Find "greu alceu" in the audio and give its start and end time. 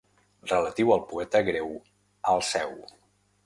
1.51-2.77